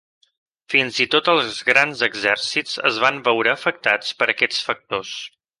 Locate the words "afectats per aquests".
3.55-4.69